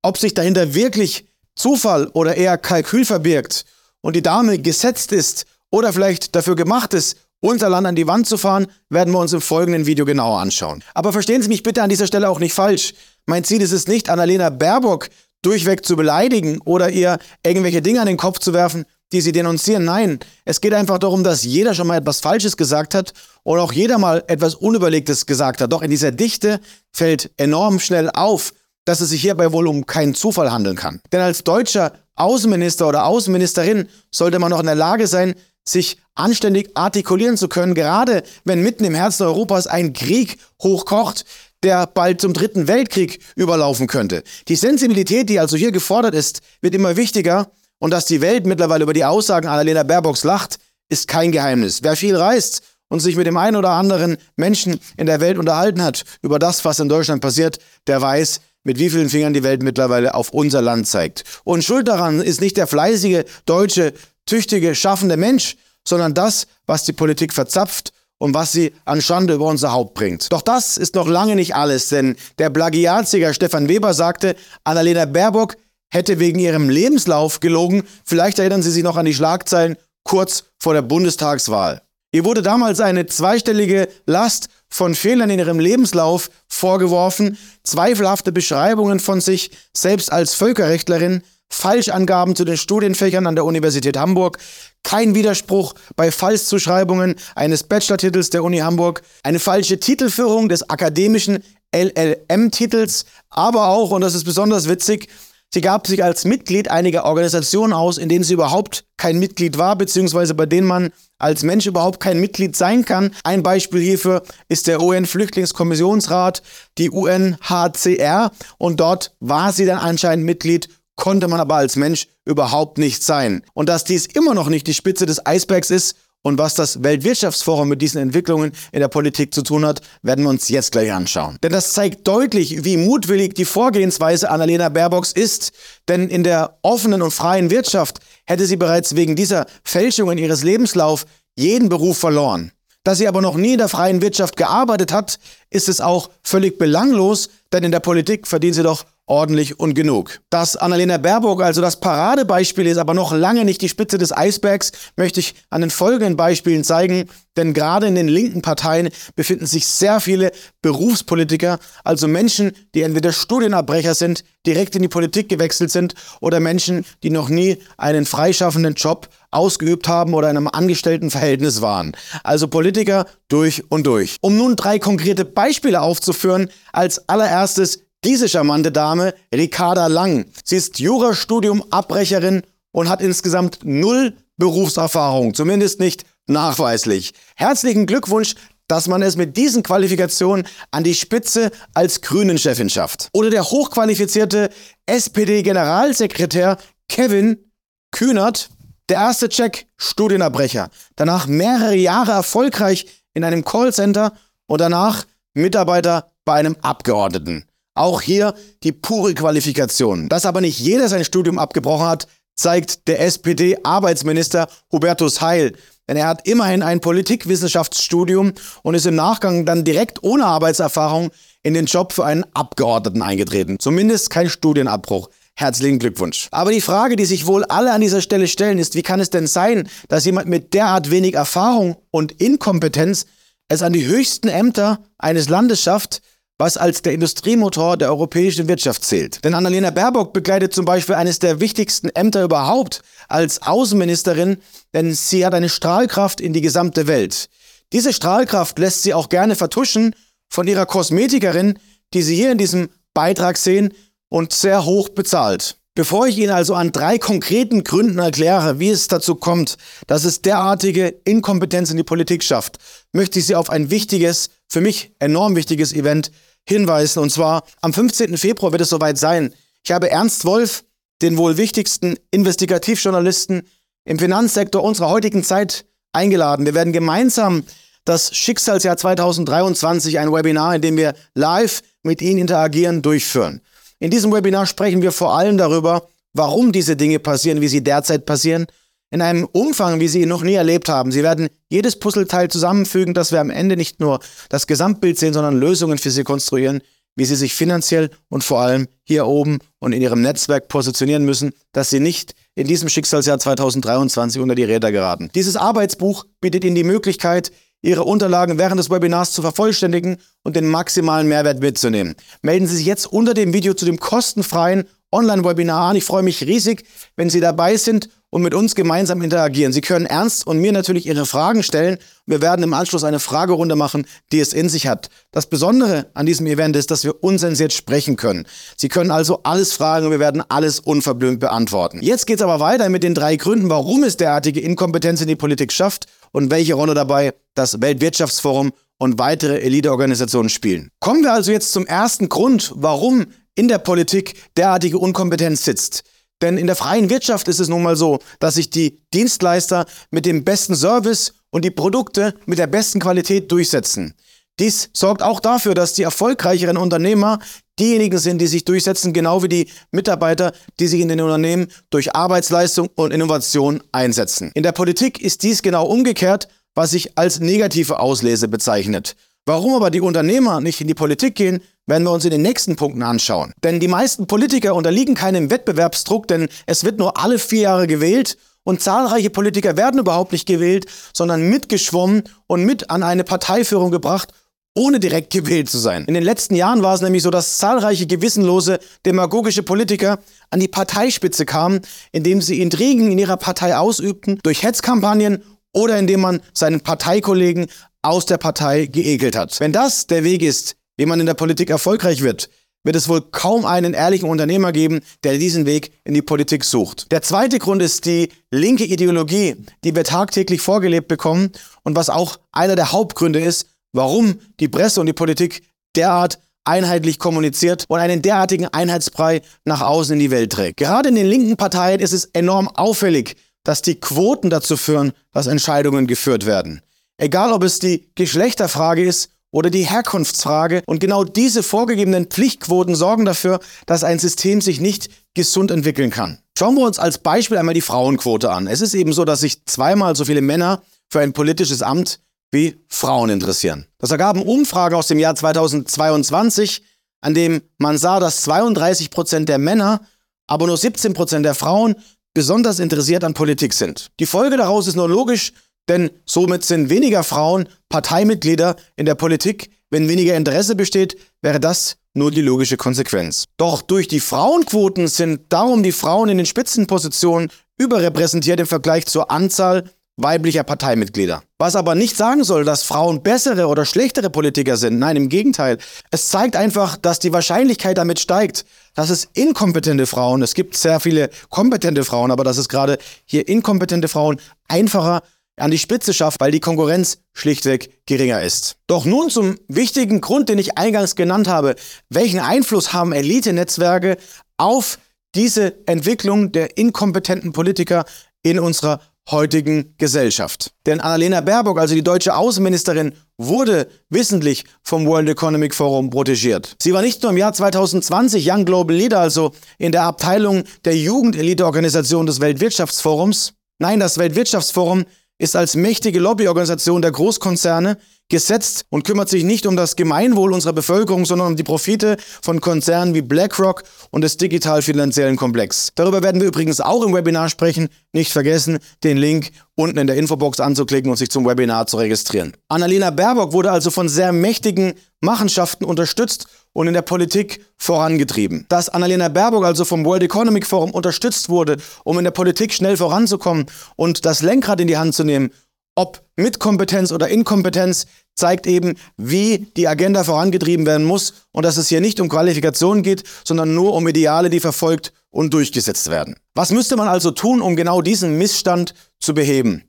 Ob 0.02 0.18
sich 0.18 0.34
dahinter 0.34 0.74
wirklich 0.74 1.26
Zufall 1.54 2.08
oder 2.14 2.36
eher 2.36 2.58
Kalkül 2.58 3.04
verbirgt 3.04 3.64
und 4.00 4.16
die 4.16 4.22
Dame 4.22 4.58
gesetzt 4.58 5.12
ist 5.12 5.46
oder 5.70 5.92
vielleicht 5.92 6.34
dafür 6.34 6.56
gemacht 6.56 6.94
ist, 6.94 7.16
unser 7.40 7.68
Land 7.68 7.86
an 7.86 7.96
die 7.96 8.06
Wand 8.06 8.26
zu 8.26 8.38
fahren, 8.38 8.66
werden 8.88 9.12
wir 9.12 9.18
uns 9.18 9.32
im 9.32 9.40
folgenden 9.40 9.86
Video 9.86 10.04
genauer 10.04 10.40
anschauen. 10.40 10.84
Aber 10.94 11.12
verstehen 11.12 11.42
Sie 11.42 11.48
mich 11.48 11.62
bitte 11.64 11.82
an 11.82 11.90
dieser 11.90 12.06
Stelle 12.06 12.30
auch 12.30 12.38
nicht 12.38 12.54
falsch. 12.54 12.94
Mein 13.26 13.44
Ziel 13.44 13.60
ist 13.60 13.72
es 13.72 13.88
nicht, 13.88 14.08
Annalena 14.08 14.50
Baerbock 14.50 15.08
durchweg 15.42 15.84
zu 15.84 15.96
beleidigen 15.96 16.60
oder 16.64 16.90
ihr 16.90 17.18
irgendwelche 17.44 17.82
Dinge 17.82 18.00
an 18.00 18.06
den 18.06 18.16
Kopf 18.16 18.38
zu 18.38 18.52
werfen, 18.52 18.84
die 19.12 19.20
sie 19.20 19.32
denunzieren. 19.32 19.84
Nein, 19.84 20.20
es 20.44 20.60
geht 20.60 20.72
einfach 20.72 20.98
darum, 20.98 21.22
dass 21.22 21.42
jeder 21.42 21.74
schon 21.74 21.86
mal 21.86 21.98
etwas 21.98 22.20
Falsches 22.20 22.56
gesagt 22.56 22.94
hat 22.94 23.12
und 23.42 23.58
auch 23.58 23.72
jeder 23.72 23.98
mal 23.98 24.24
etwas 24.28 24.54
Unüberlegtes 24.54 25.26
gesagt 25.26 25.60
hat. 25.60 25.72
Doch 25.72 25.82
in 25.82 25.90
dieser 25.90 26.12
Dichte 26.12 26.60
fällt 26.92 27.30
enorm 27.36 27.78
schnell 27.78 28.08
auf, 28.10 28.52
dass 28.84 29.00
es 29.00 29.10
sich 29.10 29.22
hierbei 29.22 29.52
wohl 29.52 29.66
um 29.66 29.86
keinen 29.86 30.14
Zufall 30.14 30.52
handeln 30.52 30.76
kann. 30.76 31.00
Denn 31.12 31.20
als 31.20 31.44
deutscher 31.44 31.92
Außenminister 32.14 32.88
oder 32.88 33.06
Außenministerin 33.06 33.88
sollte 34.10 34.38
man 34.38 34.50
noch 34.50 34.60
in 34.60 34.66
der 34.66 34.74
Lage 34.74 35.06
sein, 35.06 35.34
sich 35.64 35.98
anständig 36.14 36.70
artikulieren 36.74 37.36
zu 37.36 37.48
können, 37.48 37.74
gerade 37.74 38.22
wenn 38.44 38.62
mitten 38.62 38.84
im 38.84 38.94
Herzen 38.94 39.24
Europas 39.24 39.66
ein 39.66 39.92
Krieg 39.92 40.38
hochkocht, 40.62 41.24
der 41.62 41.86
bald 41.86 42.20
zum 42.20 42.32
dritten 42.32 42.66
Weltkrieg 42.66 43.20
überlaufen 43.36 43.86
könnte. 43.86 44.24
Die 44.48 44.56
Sensibilität, 44.56 45.28
die 45.28 45.38
also 45.38 45.56
hier 45.56 45.70
gefordert 45.72 46.14
ist, 46.14 46.40
wird 46.60 46.74
immer 46.74 46.96
wichtiger 46.96 47.50
und 47.78 47.92
dass 47.92 48.06
die 48.06 48.20
Welt 48.20 48.46
mittlerweile 48.46 48.82
über 48.82 48.92
die 48.92 49.04
Aussagen 49.04 49.48
Annalena 49.48 49.84
Baerbocks 49.84 50.24
lacht, 50.24 50.58
ist 50.88 51.08
kein 51.08 51.32
Geheimnis. 51.32 51.82
Wer 51.82 51.96
viel 51.96 52.16
reist 52.16 52.62
und 52.88 53.00
sich 53.00 53.16
mit 53.16 53.26
dem 53.26 53.36
einen 53.36 53.56
oder 53.56 53.70
anderen 53.70 54.18
Menschen 54.36 54.80
in 54.96 55.06
der 55.06 55.20
Welt 55.20 55.38
unterhalten 55.38 55.82
hat 55.82 56.04
über 56.20 56.38
das, 56.38 56.64
was 56.64 56.80
in 56.80 56.88
Deutschland 56.88 57.22
passiert, 57.22 57.58
der 57.86 58.02
weiß, 58.02 58.40
mit 58.64 58.78
wie 58.78 58.90
vielen 58.90 59.08
Fingern 59.08 59.34
die 59.34 59.42
Welt 59.42 59.62
mittlerweile 59.62 60.14
auf 60.14 60.30
unser 60.30 60.62
Land 60.62 60.86
zeigt. 60.86 61.24
Und 61.44 61.64
schuld 61.64 61.88
daran 61.88 62.20
ist 62.20 62.40
nicht 62.40 62.56
der 62.56 62.66
fleißige, 62.66 63.24
deutsche, 63.46 63.92
tüchtige, 64.26 64.74
schaffende 64.74 65.16
Mensch, 65.16 65.56
sondern 65.86 66.14
das, 66.14 66.46
was 66.66 66.84
die 66.84 66.92
Politik 66.92 67.32
verzapft 67.32 67.92
und 68.18 68.34
was 68.34 68.52
sie 68.52 68.72
an 68.84 69.02
Schande 69.02 69.34
über 69.34 69.46
unser 69.46 69.72
Haupt 69.72 69.94
bringt. 69.94 70.32
Doch 70.32 70.42
das 70.42 70.76
ist 70.76 70.94
noch 70.94 71.08
lange 71.08 71.34
nicht 71.34 71.56
alles, 71.56 71.88
denn 71.88 72.16
der 72.38 72.50
Plagiatsieger 72.50 73.34
Stefan 73.34 73.68
Weber 73.68 73.94
sagte, 73.94 74.36
Annalena 74.62 75.06
Baerbock 75.06 75.56
hätte 75.92 76.20
wegen 76.20 76.38
ihrem 76.38 76.70
Lebenslauf 76.70 77.40
gelogen. 77.40 77.82
Vielleicht 78.04 78.38
erinnern 78.38 78.62
Sie 78.62 78.70
sich 78.70 78.84
noch 78.84 78.96
an 78.96 79.06
die 79.06 79.14
Schlagzeilen 79.14 79.76
kurz 80.04 80.44
vor 80.58 80.72
der 80.72 80.82
Bundestagswahl. 80.82 81.82
Ihr 82.12 82.24
wurde 82.24 82.42
damals 82.42 82.80
eine 82.80 83.06
zweistellige 83.06 83.88
Last 84.06 84.48
von 84.72 84.94
Fehlern 84.94 85.28
in 85.28 85.38
ihrem 85.38 85.60
Lebenslauf 85.60 86.30
vorgeworfen, 86.48 87.36
zweifelhafte 87.62 88.32
Beschreibungen 88.32 89.00
von 89.00 89.20
sich 89.20 89.50
selbst 89.76 90.10
als 90.10 90.34
Völkerrechtlerin, 90.34 91.22
Falschangaben 91.50 92.34
zu 92.34 92.46
den 92.46 92.56
Studienfächern 92.56 93.26
an 93.26 93.34
der 93.34 93.44
Universität 93.44 93.98
Hamburg, 93.98 94.38
kein 94.82 95.14
Widerspruch 95.14 95.74
bei 95.94 96.10
Falschzuschreibungen 96.10 97.16
eines 97.34 97.64
Bachelortitels 97.64 98.30
der 98.30 98.42
Uni 98.42 98.58
Hamburg, 98.58 99.02
eine 99.22 99.38
falsche 99.38 99.78
Titelführung 99.78 100.48
des 100.48 100.70
akademischen 100.70 101.44
LLM-Titels, 101.74 103.04
aber 103.28 103.68
auch, 103.68 103.90
und 103.90 104.00
das 104.00 104.14
ist 104.14 104.24
besonders 104.24 104.68
witzig, 104.70 105.08
sie 105.52 105.60
gab 105.60 105.86
sich 105.86 106.02
als 106.02 106.24
Mitglied 106.24 106.70
einiger 106.70 107.04
Organisationen 107.04 107.72
aus, 107.72 107.98
in 107.98 108.08
denen 108.08 108.24
sie 108.24 108.34
überhaupt 108.34 108.84
kein 108.96 109.18
Mitglied 109.18 109.58
war, 109.58 109.76
beziehungsweise 109.76 110.34
bei 110.34 110.46
denen 110.46 110.66
man 110.66 110.90
als 111.18 111.42
Mensch 111.42 111.66
überhaupt 111.66 112.00
kein 112.00 112.20
Mitglied 112.20 112.56
sein 112.56 112.84
kann. 112.84 113.14
Ein 113.24 113.42
Beispiel 113.42 113.80
hierfür 113.80 114.22
ist 114.48 114.66
der 114.66 114.80
UN-Flüchtlingskommissionsrat, 114.80 116.42
die 116.78 116.90
UNHCR, 116.90 118.32
und 118.58 118.80
dort 118.80 119.14
war 119.20 119.52
sie 119.52 119.66
dann 119.66 119.78
anscheinend 119.78 120.24
Mitglied 120.24 120.68
konnte 120.96 121.26
man 121.26 121.40
aber 121.40 121.56
als 121.56 121.76
Mensch 121.76 122.06
überhaupt 122.24 122.78
nicht 122.78 123.02
sein. 123.02 123.42
Und 123.54 123.68
dass 123.68 123.84
dies 123.84 124.06
immer 124.06 124.34
noch 124.34 124.48
nicht 124.48 124.66
die 124.66 124.74
Spitze 124.74 125.06
des 125.06 125.24
Eisbergs 125.24 125.70
ist 125.70 125.96
Und 126.22 126.38
was 126.38 126.54
das 126.54 126.82
Weltwirtschaftsforum 126.84 127.68
mit 127.68 127.82
diesen 127.82 128.00
Entwicklungen 128.00 128.52
in 128.70 128.80
der 128.80 128.88
Politik 128.88 129.34
zu 129.34 129.42
tun 129.42 129.66
hat, 129.66 129.80
werden 130.02 130.24
wir 130.24 130.30
uns 130.30 130.48
jetzt 130.48 130.70
gleich 130.70 130.92
anschauen. 130.92 131.36
Denn 131.42 131.52
das 131.52 131.72
zeigt 131.72 132.06
deutlich, 132.06 132.64
wie 132.64 132.76
mutwillig 132.76 133.34
die 133.34 133.44
Vorgehensweise 133.44 134.30
Annalena 134.30 134.68
Baerbocks 134.68 135.12
ist. 135.12 135.52
Denn 135.88 136.08
in 136.08 136.22
der 136.22 136.58
offenen 136.62 137.02
und 137.02 137.10
freien 137.10 137.50
Wirtschaft 137.50 137.98
hätte 138.24 138.46
sie 138.46 138.56
bereits 138.56 138.94
wegen 138.94 139.16
dieser 139.16 139.46
Fälschung 139.64 140.12
in 140.12 140.18
ihres 140.18 140.44
Lebenslauf 140.44 141.06
jeden 141.36 141.68
Beruf 141.68 141.98
verloren. 141.98 142.52
Da 142.84 142.94
sie 142.94 143.06
aber 143.06 143.20
noch 143.20 143.36
nie 143.36 143.52
in 143.52 143.58
der 143.58 143.68
freien 143.68 144.02
Wirtschaft 144.02 144.36
gearbeitet 144.36 144.92
hat, 144.92 145.18
ist 145.50 145.68
es 145.68 145.80
auch 145.80 146.10
völlig 146.22 146.58
belanglos, 146.58 147.30
denn 147.52 147.62
in 147.62 147.70
der 147.70 147.80
Politik 147.80 148.26
verdient 148.26 148.56
sie 148.56 148.64
doch 148.64 148.84
ordentlich 149.06 149.58
und 149.58 149.74
genug. 149.74 150.20
Dass 150.30 150.56
Annalena 150.56 150.96
Baerbock 150.96 151.42
also 151.42 151.60
das 151.60 151.80
Paradebeispiel 151.80 152.66
ist, 152.66 152.78
aber 152.78 152.94
noch 152.94 153.12
lange 153.12 153.44
nicht 153.44 153.60
die 153.60 153.68
Spitze 153.68 153.98
des 153.98 154.16
Eisbergs, 154.16 154.72
möchte 154.96 155.20
ich 155.20 155.34
an 155.50 155.60
den 155.60 155.70
folgenden 155.70 156.16
Beispielen 156.16 156.64
zeigen, 156.64 157.08
denn 157.36 157.54
gerade 157.54 157.86
in 157.86 157.94
den 157.94 158.08
linken 158.08 158.42
Parteien 158.42 158.90
befinden 159.16 159.46
sich 159.46 159.66
sehr 159.66 160.00
viele 160.00 160.32
Berufspolitiker, 160.60 161.58
also 161.82 162.06
Menschen, 162.06 162.52
die 162.74 162.82
entweder 162.82 163.12
Studienabbrecher 163.12 163.94
sind, 163.94 164.24
direkt 164.46 164.76
in 164.76 164.82
die 164.82 164.88
Politik 164.88 165.28
gewechselt 165.28 165.70
sind 165.70 165.94
oder 166.20 166.40
Menschen, 166.40 166.84
die 167.02 167.10
noch 167.10 167.28
nie 167.28 167.58
einen 167.76 168.06
freischaffenden 168.06 168.74
Job 168.74 169.08
ausgeübt 169.30 169.88
haben 169.88 170.14
oder 170.14 170.30
in 170.30 170.36
einem 170.36 170.48
Angestelltenverhältnis 170.48 171.62
waren. 171.62 171.92
Also 172.22 172.48
Politiker 172.48 173.06
durch 173.28 173.64
und 173.70 173.86
durch. 173.86 174.16
Um 174.20 174.36
nun 174.36 174.56
drei 174.56 174.78
konkrete 174.78 175.24
Beispiele 175.24 175.80
aufzuführen, 175.80 176.50
als 176.72 177.08
allererstes 177.08 177.80
diese 178.04 178.28
charmante 178.28 178.72
Dame, 178.72 179.14
Ricarda 179.34 179.86
Lang. 179.86 180.26
Sie 180.44 180.56
ist 180.56 180.78
Jurastudium-Abbrecherin 180.78 182.42
und 182.72 182.88
hat 182.88 183.00
insgesamt 183.00 183.60
null 183.62 184.14
Berufserfahrung, 184.36 185.34
zumindest 185.34 185.78
nicht 185.78 186.04
nachweislich. 186.26 187.12
Herzlichen 187.36 187.86
Glückwunsch, 187.86 188.34
dass 188.66 188.88
man 188.88 189.02
es 189.02 189.16
mit 189.16 189.36
diesen 189.36 189.62
Qualifikationen 189.62 190.46
an 190.70 190.84
die 190.84 190.94
Spitze 190.94 191.50
als 191.74 192.00
Grünen-Chefin 192.00 192.70
schafft. 192.70 193.08
Oder 193.12 193.30
der 193.30 193.44
hochqualifizierte 193.44 194.50
SPD-Generalsekretär 194.86 196.56
Kevin 196.88 197.50
Kühnert, 197.90 198.48
der 198.88 198.96
erste 198.96 199.28
Check, 199.28 199.66
Studienabbrecher. 199.76 200.70
Danach 200.96 201.26
mehrere 201.26 201.74
Jahre 201.74 202.12
erfolgreich 202.12 202.86
in 203.14 203.24
einem 203.24 203.44
Callcenter 203.44 204.12
und 204.46 204.60
danach 204.60 205.04
Mitarbeiter 205.34 206.12
bei 206.24 206.34
einem 206.34 206.56
Abgeordneten. 206.62 207.44
Auch 207.74 208.02
hier 208.02 208.34
die 208.62 208.72
pure 208.72 209.14
Qualifikation. 209.14 210.08
Dass 210.08 210.26
aber 210.26 210.40
nicht 210.40 210.58
jeder 210.58 210.88
sein 210.88 211.04
Studium 211.04 211.38
abgebrochen 211.38 211.86
hat, 211.86 212.06
zeigt 212.34 212.88
der 212.88 213.00
SPD-Arbeitsminister 213.00 214.48
Hubertus 214.70 215.20
Heil. 215.20 215.52
Denn 215.88 215.96
er 215.96 216.06
hat 216.06 216.28
immerhin 216.28 216.62
ein 216.62 216.80
Politikwissenschaftsstudium 216.80 218.32
und 218.62 218.74
ist 218.74 218.86
im 218.86 218.94
Nachgang 218.94 219.44
dann 219.44 219.64
direkt 219.64 220.02
ohne 220.02 220.26
Arbeitserfahrung 220.26 221.10
in 221.42 221.54
den 221.54 221.66
Job 221.66 221.92
für 221.92 222.04
einen 222.04 222.24
Abgeordneten 222.34 223.02
eingetreten. 223.02 223.58
Zumindest 223.58 224.10
kein 224.10 224.28
Studienabbruch. 224.28 225.08
Herzlichen 225.34 225.78
Glückwunsch. 225.78 226.28
Aber 226.30 226.52
die 226.52 226.60
Frage, 226.60 226.94
die 226.94 227.06
sich 227.06 227.26
wohl 227.26 227.44
alle 227.44 227.72
an 227.72 227.80
dieser 227.80 228.02
Stelle 228.02 228.28
stellen, 228.28 228.58
ist, 228.58 228.74
wie 228.74 228.82
kann 228.82 229.00
es 229.00 229.10
denn 229.10 229.26
sein, 229.26 229.68
dass 229.88 230.04
jemand 230.04 230.28
mit 230.28 230.52
derart 230.54 230.90
wenig 230.90 231.14
Erfahrung 231.14 231.76
und 231.90 232.12
Inkompetenz 232.20 233.06
es 233.48 233.62
an 233.62 233.72
die 233.72 233.86
höchsten 233.86 234.28
Ämter 234.28 234.80
eines 234.98 235.28
Landes 235.28 235.62
schafft, 235.62 236.00
was 236.38 236.56
als 236.56 236.82
der 236.82 236.92
Industriemotor 236.92 237.76
der 237.76 237.88
europäischen 237.90 238.48
Wirtschaft 238.48 238.84
zählt. 238.84 239.24
Denn 239.24 239.34
Annalena 239.34 239.70
Baerbock 239.70 240.12
begleitet 240.12 240.54
zum 240.54 240.64
Beispiel 240.64 240.94
eines 240.94 241.18
der 241.18 241.40
wichtigsten 241.40 241.88
Ämter 241.90 242.24
überhaupt 242.24 242.82
als 243.08 243.42
Außenministerin, 243.42 244.38
denn 244.74 244.94
sie 244.94 245.24
hat 245.24 245.34
eine 245.34 245.48
Strahlkraft 245.48 246.20
in 246.20 246.32
die 246.32 246.40
gesamte 246.40 246.86
Welt. 246.86 247.28
Diese 247.72 247.92
Strahlkraft 247.92 248.58
lässt 248.58 248.82
sie 248.82 248.92
auch 248.92 249.08
gerne 249.08 249.36
vertuschen 249.36 249.94
von 250.28 250.46
ihrer 250.46 250.66
Kosmetikerin, 250.66 251.58
die 251.94 252.02
Sie 252.02 252.16
hier 252.16 252.32
in 252.32 252.38
diesem 252.38 252.70
Beitrag 252.94 253.36
sehen 253.36 253.72
und 254.08 254.32
sehr 254.32 254.64
hoch 254.64 254.88
bezahlt. 254.90 255.58
Bevor 255.74 256.06
ich 256.06 256.18
Ihnen 256.18 256.32
also 256.32 256.54
an 256.54 256.70
drei 256.70 256.98
konkreten 256.98 257.64
Gründen 257.64 257.98
erkläre, 257.98 258.58
wie 258.58 258.68
es 258.68 258.88
dazu 258.88 259.14
kommt, 259.14 259.56
dass 259.86 260.04
es 260.04 260.20
derartige 260.20 260.88
Inkompetenz 261.04 261.70
in 261.70 261.78
die 261.78 261.82
Politik 261.82 262.22
schafft, 262.22 262.58
möchte 262.92 263.18
ich 263.18 263.26
Sie 263.26 263.34
auf 263.34 263.48
ein 263.48 263.70
wichtiges, 263.70 264.28
für 264.52 264.60
mich 264.60 264.92
enorm 264.98 265.34
wichtiges 265.34 265.72
Event 265.72 266.10
hinweisen. 266.46 267.00
Und 267.00 267.10
zwar 267.10 267.44
am 267.60 267.72
15. 267.72 268.18
Februar 268.18 268.52
wird 268.52 268.62
es 268.62 268.68
soweit 268.68 268.98
sein. 268.98 269.32
Ich 269.64 269.72
habe 269.72 269.90
Ernst 269.90 270.24
Wolf, 270.24 270.64
den 271.00 271.16
wohl 271.16 271.36
wichtigsten 271.38 271.96
Investigativjournalisten 272.10 273.42
im 273.84 273.98
Finanzsektor 273.98 274.62
unserer 274.62 274.90
heutigen 274.90 275.24
Zeit, 275.24 275.64
eingeladen. 275.92 276.46
Wir 276.46 276.54
werden 276.54 276.72
gemeinsam 276.72 277.44
das 277.84 278.14
Schicksalsjahr 278.14 278.76
2023, 278.76 279.98
ein 279.98 280.12
Webinar, 280.12 280.54
in 280.54 280.62
dem 280.62 280.76
wir 280.76 280.94
live 281.14 281.62
mit 281.82 282.00
Ihnen 282.00 282.18
interagieren, 282.18 282.82
durchführen. 282.82 283.40
In 283.78 283.90
diesem 283.90 284.12
Webinar 284.12 284.46
sprechen 284.46 284.82
wir 284.82 284.92
vor 284.92 285.16
allem 285.16 285.36
darüber, 285.36 285.88
warum 286.12 286.52
diese 286.52 286.76
Dinge 286.76 286.98
passieren, 286.98 287.40
wie 287.40 287.48
sie 287.48 287.64
derzeit 287.64 288.06
passieren, 288.06 288.46
in 288.92 289.00
einem 289.00 289.26
Umfang, 289.32 289.80
wie 289.80 289.88
Sie 289.88 290.02
ihn 290.02 290.08
noch 290.08 290.22
nie 290.22 290.34
erlebt 290.34 290.68
haben. 290.68 290.92
Sie 290.92 291.02
werden 291.02 291.30
jedes 291.48 291.78
Puzzleteil 291.78 292.28
zusammenfügen, 292.28 292.92
dass 292.92 293.10
wir 293.10 293.20
am 293.20 293.30
Ende 293.30 293.56
nicht 293.56 293.80
nur 293.80 294.00
das 294.28 294.46
Gesamtbild 294.46 294.98
sehen, 294.98 295.14
sondern 295.14 295.40
Lösungen 295.40 295.78
für 295.78 295.90
Sie 295.90 296.04
konstruieren, 296.04 296.60
wie 296.94 297.06
Sie 297.06 297.16
sich 297.16 297.34
finanziell 297.34 297.88
und 298.10 298.22
vor 298.22 298.40
allem 298.40 298.68
hier 298.84 299.06
oben 299.06 299.38
und 299.58 299.72
in 299.72 299.80
Ihrem 299.80 300.02
Netzwerk 300.02 300.48
positionieren 300.48 301.06
müssen, 301.06 301.32
dass 301.52 301.70
Sie 301.70 301.80
nicht 301.80 302.14
in 302.34 302.46
diesem 302.46 302.68
Schicksalsjahr 302.68 303.18
2023 303.18 304.20
unter 304.20 304.34
die 304.34 304.44
Räder 304.44 304.70
geraten. 304.70 305.10
Dieses 305.14 305.36
Arbeitsbuch 305.36 306.04
bietet 306.20 306.44
Ihnen 306.44 306.54
die 306.54 306.62
Möglichkeit, 306.62 307.32
Ihre 307.62 307.84
Unterlagen 307.84 308.36
während 308.36 308.58
des 308.58 308.68
Webinars 308.68 309.12
zu 309.12 309.22
vervollständigen 309.22 309.96
und 310.22 310.36
den 310.36 310.48
maximalen 310.48 311.08
Mehrwert 311.08 311.40
mitzunehmen. 311.40 311.94
Melden 312.20 312.46
Sie 312.46 312.56
sich 312.56 312.66
jetzt 312.66 312.92
unter 312.92 313.14
dem 313.14 313.32
Video 313.32 313.54
zu 313.54 313.64
dem 313.64 313.78
kostenfreien 313.78 314.64
Online-Webinar 314.92 315.70
an. 315.70 315.76
Ich 315.76 315.84
freue 315.84 316.02
mich 316.02 316.22
riesig, 316.22 316.64
wenn 316.96 317.10
Sie 317.10 317.20
dabei 317.20 317.56
sind 317.56 317.88
und 318.12 318.20
mit 318.22 318.34
uns 318.34 318.54
gemeinsam 318.54 319.00
interagieren. 319.00 319.54
Sie 319.54 319.62
können 319.62 319.86
Ernst 319.86 320.26
und 320.26 320.38
mir 320.38 320.52
natürlich 320.52 320.86
Ihre 320.86 321.06
Fragen 321.06 321.42
stellen. 321.42 321.78
Wir 322.04 322.20
werden 322.20 322.42
im 322.42 322.52
Anschluss 322.52 322.84
eine 322.84 323.00
Fragerunde 323.00 323.56
machen, 323.56 323.86
die 324.12 324.20
es 324.20 324.34
in 324.34 324.50
sich 324.50 324.66
hat. 324.66 324.90
Das 325.12 325.26
Besondere 325.26 325.86
an 325.94 326.04
diesem 326.04 326.26
Event 326.26 326.54
ist, 326.54 326.70
dass 326.70 326.84
wir 326.84 327.02
unsensiert 327.02 327.54
sprechen 327.54 327.96
können. 327.96 328.26
Sie 328.56 328.68
können 328.68 328.90
also 328.90 329.20
alles 329.22 329.54
fragen 329.54 329.86
und 329.86 329.92
wir 329.92 330.00
werden 330.00 330.22
alles 330.28 330.60
unverblümt 330.60 331.20
beantworten. 331.20 331.80
Jetzt 331.80 332.06
geht 332.06 332.16
es 332.16 332.22
aber 332.22 332.38
weiter 332.38 332.68
mit 332.68 332.82
den 332.82 332.94
drei 332.94 333.16
Gründen, 333.16 333.48
warum 333.48 333.82
es 333.82 333.96
derartige 333.96 334.40
Inkompetenz 334.40 335.00
in 335.00 335.08
die 335.08 335.16
Politik 335.16 335.50
schafft 335.50 335.86
und 336.12 336.30
welche 336.30 336.52
Rolle 336.54 336.74
dabei 336.74 337.14
das 337.34 337.62
Weltwirtschaftsforum 337.62 338.52
und 338.78 338.98
weitere 338.98 339.40
Eliteorganisationen 339.40 340.28
spielen. 340.28 340.68
Kommen 340.80 341.02
wir 341.02 341.12
also 341.12 341.32
jetzt 341.32 341.52
zum 341.52 341.66
ersten 341.66 342.08
Grund, 342.08 342.52
warum 342.56 343.06
in 343.34 343.48
der 343.48 343.58
Politik 343.58 344.14
derartige 344.36 344.78
Unkompetenz 344.78 345.44
sitzt. 345.44 345.84
Denn 346.20 346.38
in 346.38 346.46
der 346.46 346.56
freien 346.56 346.88
Wirtschaft 346.88 347.26
ist 347.28 347.40
es 347.40 347.48
nun 347.48 347.62
mal 347.62 347.76
so, 347.76 347.98
dass 348.20 348.34
sich 348.34 348.50
die 348.50 348.80
Dienstleister 348.94 349.66
mit 349.90 350.06
dem 350.06 350.24
besten 350.24 350.54
Service 350.54 351.14
und 351.30 351.44
die 351.44 351.50
Produkte 351.50 352.14
mit 352.26 352.38
der 352.38 352.46
besten 352.46 352.78
Qualität 352.78 353.30
durchsetzen. 353.32 353.94
Dies 354.38 354.70
sorgt 354.72 355.02
auch 355.02 355.20
dafür, 355.20 355.54
dass 355.54 355.74
die 355.74 355.82
erfolgreicheren 355.82 356.56
Unternehmer 356.56 357.18
diejenigen 357.58 357.98
sind, 357.98 358.18
die 358.20 358.26
sich 358.26 358.44
durchsetzen, 358.44 358.92
genau 358.92 359.22
wie 359.22 359.28
die 359.28 359.48
Mitarbeiter, 359.72 360.32
die 360.58 360.68
sich 360.68 360.80
in 360.80 360.88
den 360.88 361.00
Unternehmen 361.00 361.48
durch 361.70 361.94
Arbeitsleistung 361.94 362.70
und 362.74 362.92
Innovation 362.92 363.62
einsetzen. 363.72 364.30
In 364.34 364.42
der 364.42 364.52
Politik 364.52 365.00
ist 365.00 365.22
dies 365.22 365.42
genau 365.42 365.66
umgekehrt, 365.66 366.28
was 366.54 366.70
sich 366.70 366.96
als 366.96 367.20
negative 367.20 367.78
Auslese 367.78 368.28
bezeichnet. 368.28 368.96
Warum 369.26 369.54
aber 369.54 369.70
die 369.70 369.80
Unternehmer 369.80 370.40
nicht 370.40 370.60
in 370.60 370.66
die 370.66 370.74
Politik 370.74 371.14
gehen, 371.14 371.40
werden 371.66 371.84
wir 371.84 371.92
uns 371.92 372.04
in 372.04 372.10
den 372.10 372.22
nächsten 372.22 372.56
Punkten 372.56 372.82
anschauen. 372.82 373.32
Denn 373.42 373.60
die 373.60 373.68
meisten 373.68 374.06
Politiker 374.06 374.54
unterliegen 374.54 374.94
keinem 374.94 375.30
Wettbewerbsdruck, 375.30 376.08
denn 376.08 376.28
es 376.46 376.64
wird 376.64 376.78
nur 376.78 376.98
alle 376.98 377.18
vier 377.18 377.42
Jahre 377.42 377.66
gewählt 377.66 378.16
und 378.44 378.60
zahlreiche 378.60 379.10
Politiker 379.10 379.56
werden 379.56 379.80
überhaupt 379.80 380.12
nicht 380.12 380.26
gewählt, 380.26 380.66
sondern 380.92 381.28
mitgeschwommen 381.28 382.04
und 382.26 382.44
mit 382.44 382.70
an 382.70 382.82
eine 382.82 383.04
Parteiführung 383.04 383.70
gebracht, 383.70 384.12
ohne 384.54 384.80
direkt 384.80 385.12
gewählt 385.12 385.48
zu 385.48 385.58
sein. 385.58 385.84
In 385.86 385.94
den 385.94 386.02
letzten 386.02 386.34
Jahren 386.34 386.62
war 386.62 386.74
es 386.74 386.82
nämlich 386.82 387.02
so, 387.02 387.10
dass 387.10 387.38
zahlreiche 387.38 387.86
gewissenlose, 387.86 388.58
demagogische 388.84 389.42
Politiker 389.42 389.98
an 390.30 390.40
die 390.40 390.48
Parteispitze 390.48 391.24
kamen, 391.24 391.60
indem 391.92 392.20
sie 392.20 392.40
Intrigen 392.40 392.92
in 392.92 392.98
ihrer 392.98 393.16
Partei 393.16 393.56
ausübten, 393.56 394.18
durch 394.22 394.42
Hetzkampagnen 394.42 395.22
oder 395.54 395.78
indem 395.78 396.00
man 396.00 396.20
seinen 396.34 396.60
Parteikollegen 396.60 397.46
aus 397.82 398.06
der 398.06 398.18
Partei 398.18 398.66
geekelt 398.66 399.16
hat. 399.16 399.38
Wenn 399.40 399.52
das 399.52 399.86
der 399.86 400.04
Weg 400.04 400.22
ist, 400.22 400.56
wie 400.82 400.86
man 400.86 400.98
in 400.98 401.06
der 401.06 401.14
Politik 401.14 401.48
erfolgreich 401.48 402.02
wird, 402.02 402.28
wird 402.64 402.74
es 402.74 402.88
wohl 402.88 403.02
kaum 403.02 403.44
einen 403.44 403.72
ehrlichen 403.72 404.08
Unternehmer 404.08 404.50
geben, 404.50 404.80
der 405.04 405.16
diesen 405.16 405.46
Weg 405.46 405.72
in 405.84 405.94
die 405.94 406.02
Politik 406.02 406.42
sucht. 406.42 406.90
Der 406.90 407.02
zweite 407.02 407.38
Grund 407.38 407.62
ist 407.62 407.86
die 407.86 408.08
linke 408.32 408.64
Ideologie, 408.64 409.36
die 409.62 409.76
wir 409.76 409.84
tagtäglich 409.84 410.40
vorgelebt 410.40 410.88
bekommen 410.88 411.30
und 411.62 411.76
was 411.76 411.88
auch 411.88 412.18
einer 412.32 412.56
der 412.56 412.72
Hauptgründe 412.72 413.20
ist, 413.20 413.46
warum 413.72 414.18
die 414.40 414.48
Presse 414.48 414.80
und 414.80 414.86
die 414.86 414.92
Politik 414.92 415.42
derart 415.76 416.18
einheitlich 416.44 416.98
kommuniziert 416.98 417.64
und 417.68 417.78
einen 417.78 418.02
derartigen 418.02 418.46
Einheitsbrei 418.46 419.22
nach 419.44 419.60
außen 419.60 419.92
in 419.92 420.00
die 420.00 420.10
Welt 420.10 420.32
trägt. 420.32 420.56
Gerade 420.56 420.88
in 420.88 420.96
den 420.96 421.06
linken 421.06 421.36
Parteien 421.36 421.78
ist 421.78 421.92
es 421.92 422.06
enorm 422.06 422.48
auffällig, 422.48 423.14
dass 423.44 423.62
die 423.62 423.78
Quoten 423.78 424.30
dazu 424.30 424.56
führen, 424.56 424.92
dass 425.12 425.28
Entscheidungen 425.28 425.86
geführt 425.86 426.26
werden. 426.26 426.60
Egal 426.96 427.32
ob 427.32 427.44
es 427.44 427.60
die 427.60 427.88
Geschlechterfrage 427.94 428.82
ist 428.82 429.11
oder 429.32 429.50
die 429.50 429.68
Herkunftsfrage. 429.68 430.62
Und 430.66 430.78
genau 430.78 431.02
diese 431.02 431.42
vorgegebenen 431.42 432.06
Pflichtquoten 432.06 432.76
sorgen 432.76 433.04
dafür, 433.04 433.40
dass 433.66 433.82
ein 433.82 433.98
System 433.98 434.40
sich 434.40 434.60
nicht 434.60 434.90
gesund 435.14 435.50
entwickeln 435.50 435.90
kann. 435.90 436.18
Schauen 436.38 436.54
wir 436.54 436.64
uns 436.64 436.78
als 436.78 436.98
Beispiel 436.98 437.38
einmal 437.38 437.54
die 437.54 437.60
Frauenquote 437.60 438.30
an. 438.30 438.46
Es 438.46 438.60
ist 438.60 438.74
eben 438.74 438.92
so, 438.92 439.04
dass 439.04 439.20
sich 439.20 439.44
zweimal 439.46 439.96
so 439.96 440.04
viele 440.04 440.20
Männer 440.20 440.62
für 440.88 441.00
ein 441.00 441.12
politisches 441.12 441.62
Amt 441.62 442.00
wie 442.30 442.56
Frauen 442.68 443.10
interessieren. 443.10 443.66
Das 443.78 443.90
ergaben 443.90 444.22
Umfragen 444.22 444.74
aus 444.74 444.86
dem 444.86 444.98
Jahr 444.98 445.14
2022, 445.14 446.62
an 447.00 447.14
dem 447.14 447.42
man 447.58 447.76
sah, 447.76 448.00
dass 448.00 448.22
32 448.22 448.90
Prozent 448.90 449.28
der 449.28 449.38
Männer, 449.38 449.80
aber 450.26 450.46
nur 450.46 450.56
17 450.56 450.94
Prozent 450.94 451.26
der 451.26 451.34
Frauen 451.34 451.74
besonders 452.14 452.58
interessiert 452.58 453.04
an 453.04 453.14
Politik 453.14 453.52
sind. 453.52 453.90
Die 454.00 454.06
Folge 454.06 454.36
daraus 454.36 454.66
ist 454.66 454.76
nur 454.76 454.88
logisch, 454.88 455.32
denn 455.68 455.90
somit 456.04 456.44
sind 456.44 456.70
weniger 456.70 457.04
Frauen 457.04 457.48
Parteimitglieder 457.68 458.56
in 458.76 458.86
der 458.86 458.94
Politik. 458.94 459.50
Wenn 459.70 459.88
weniger 459.88 460.16
Interesse 460.16 460.54
besteht, 460.54 460.96
wäre 461.22 461.40
das 461.40 461.76
nur 461.94 462.10
die 462.10 462.22
logische 462.22 462.56
Konsequenz. 462.56 463.24
Doch 463.36 463.62
durch 463.62 463.88
die 463.88 464.00
Frauenquoten 464.00 464.88
sind 464.88 465.32
darum 465.32 465.62
die 465.62 465.72
Frauen 465.72 466.08
in 466.08 466.18
den 466.18 466.26
Spitzenpositionen 466.26 467.30
überrepräsentiert 467.58 468.40
im 468.40 468.46
Vergleich 468.46 468.86
zur 468.86 469.10
Anzahl 469.10 469.64
weiblicher 469.96 470.42
Parteimitglieder. 470.42 471.22
Was 471.38 471.54
aber 471.54 471.74
nicht 471.74 471.96
sagen 471.96 472.24
soll, 472.24 472.44
dass 472.44 472.62
Frauen 472.62 473.02
bessere 473.02 473.46
oder 473.46 473.66
schlechtere 473.66 474.10
Politiker 474.10 474.56
sind. 474.56 474.78
Nein, 474.78 474.96
im 474.96 475.08
Gegenteil. 475.08 475.58
Es 475.90 476.08
zeigt 476.08 476.34
einfach, 476.34 476.76
dass 476.76 476.98
die 476.98 477.12
Wahrscheinlichkeit 477.12 477.76
damit 477.76 478.00
steigt, 478.00 478.46
dass 478.74 478.90
es 478.90 479.08
inkompetente 479.12 479.86
Frauen, 479.86 480.22
es 480.22 480.34
gibt 480.34 480.56
sehr 480.56 480.80
viele 480.80 481.10
kompetente 481.28 481.84
Frauen, 481.84 482.10
aber 482.10 482.24
dass 482.24 482.38
es 482.38 482.48
gerade 482.48 482.78
hier 483.04 483.28
inkompetente 483.28 483.88
Frauen 483.88 484.18
einfacher 484.48 485.02
an 485.36 485.50
die 485.50 485.58
Spitze 485.58 485.94
schafft, 485.94 486.20
weil 486.20 486.30
die 486.30 486.40
Konkurrenz 486.40 486.98
schlichtweg 487.12 487.84
geringer 487.86 488.22
ist. 488.22 488.56
Doch 488.66 488.84
nun 488.84 489.10
zum 489.10 489.38
wichtigen 489.48 490.00
Grund, 490.00 490.28
den 490.28 490.38
ich 490.38 490.58
eingangs 490.58 490.94
genannt 490.94 491.28
habe. 491.28 491.56
Welchen 491.88 492.20
Einfluss 492.20 492.72
haben 492.72 492.92
Elite-Netzwerke 492.92 493.96
auf 494.36 494.78
diese 495.14 495.66
Entwicklung 495.66 496.32
der 496.32 496.56
inkompetenten 496.56 497.32
Politiker 497.32 497.84
in 498.22 498.38
unserer 498.38 498.80
heutigen 499.10 499.74
Gesellschaft. 499.78 500.52
Denn 500.64 500.80
Annalena 500.80 501.20
Baerbock, 501.20 501.58
also 501.58 501.74
die 501.74 501.82
deutsche 501.82 502.14
Außenministerin, 502.14 502.94
wurde 503.18 503.68
wissentlich 503.90 504.44
vom 504.62 504.86
World 504.86 505.08
Economic 505.08 505.54
Forum 505.54 505.90
protegiert. 505.90 506.54
Sie 506.62 506.72
war 506.72 506.82
nicht 506.82 507.02
nur 507.02 507.10
im 507.10 507.18
Jahr 507.18 507.32
2020 507.32 508.30
Young 508.30 508.44
Global 508.44 508.76
Leader, 508.76 509.00
also 509.00 509.32
in 509.58 509.72
der 509.72 509.82
Abteilung 509.82 510.44
der 510.64 510.76
Jugendelite-Organisation 510.76 512.06
des 512.06 512.20
Weltwirtschaftsforums. 512.20 513.34
Nein, 513.58 513.80
das 513.80 513.98
Weltwirtschaftsforum 513.98 514.84
ist 515.22 515.36
als 515.36 515.54
mächtige 515.54 516.00
Lobbyorganisation 516.00 516.82
der 516.82 516.90
Großkonzerne 516.90 517.78
gesetzt 518.08 518.66
und 518.70 518.82
kümmert 518.82 519.08
sich 519.08 519.22
nicht 519.22 519.46
um 519.46 519.56
das 519.56 519.76
Gemeinwohl 519.76 520.32
unserer 520.32 520.52
Bevölkerung, 520.52 521.06
sondern 521.06 521.28
um 521.28 521.36
die 521.36 521.44
Profite 521.44 521.96
von 522.20 522.40
Konzernen 522.40 522.92
wie 522.92 523.02
BlackRock 523.02 523.62
und 523.90 524.02
des 524.02 524.16
digital-finanziellen 524.16 525.16
Komplex. 525.16 525.68
Darüber 525.76 526.02
werden 526.02 526.20
wir 526.20 526.26
übrigens 526.26 526.60
auch 526.60 526.82
im 526.82 526.92
Webinar 526.92 527.28
sprechen. 527.28 527.68
Nicht 527.92 528.10
vergessen, 528.10 528.58
den 528.82 528.96
Link 528.96 529.30
unten 529.54 529.78
in 529.78 529.86
der 529.86 529.96
Infobox 529.96 530.40
anzuklicken 530.40 530.90
und 530.90 530.96
sich 530.96 531.08
zum 531.08 531.24
Webinar 531.24 531.68
zu 531.68 531.76
registrieren. 531.76 532.32
Annalena 532.48 532.90
Baerbock 532.90 533.32
wurde 533.32 533.52
also 533.52 533.70
von 533.70 533.88
sehr 533.88 534.12
mächtigen 534.12 534.74
Machenschaften 535.00 535.64
unterstützt 535.64 536.26
und 536.52 536.66
in 536.66 536.74
der 536.74 536.82
Politik 536.82 537.44
vorangetrieben. 537.56 538.46
Dass 538.48 538.68
Annalena 538.68 539.08
Baerbock 539.08 539.44
also 539.44 539.64
vom 539.64 539.84
World 539.84 540.02
Economic 540.02 540.46
Forum 540.46 540.70
unterstützt 540.70 541.28
wurde, 541.28 541.56
um 541.84 541.98
in 541.98 542.04
der 542.04 542.10
Politik 542.10 542.52
schnell 542.52 542.76
voranzukommen 542.76 543.46
und 543.76 544.04
das 544.04 544.22
Lenkrad 544.22 544.60
in 544.60 544.68
die 544.68 544.76
Hand 544.76 544.94
zu 544.94 545.04
nehmen, 545.04 545.30
ob 545.74 546.02
mit 546.16 546.38
Kompetenz 546.38 546.92
oder 546.92 547.08
Inkompetenz, 547.08 547.86
zeigt 548.14 548.46
eben, 548.46 548.74
wie 548.98 549.46
die 549.56 549.68
Agenda 549.68 550.04
vorangetrieben 550.04 550.66
werden 550.66 550.86
muss 550.86 551.14
und 551.32 551.44
dass 551.44 551.56
es 551.56 551.68
hier 551.68 551.80
nicht 551.80 551.98
um 551.98 552.10
Qualifikationen 552.10 552.82
geht, 552.82 553.04
sondern 553.24 553.54
nur 553.54 553.72
um 553.72 553.88
Ideale, 553.88 554.28
die 554.28 554.40
verfolgt 554.40 554.92
und 555.10 555.32
durchgesetzt 555.32 555.90
werden. 555.90 556.16
Was 556.34 556.50
müsste 556.50 556.76
man 556.76 556.88
also 556.88 557.10
tun, 557.10 557.40
um 557.40 557.56
genau 557.56 557.80
diesen 557.80 558.18
Missstand 558.18 558.74
zu 559.00 559.14
beheben? 559.14 559.64